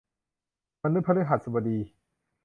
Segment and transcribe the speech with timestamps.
[0.83, 1.77] มนุษย์พฤหัสบดี